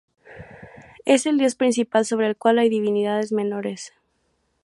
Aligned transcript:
Es 1.05 1.27
el 1.27 1.37
dios 1.37 1.53
principal 1.53 2.07
sobre 2.07 2.25
el 2.25 2.35
cual 2.35 2.57
hay 2.57 2.69
divinidades 2.69 3.31
menores. 3.31 3.93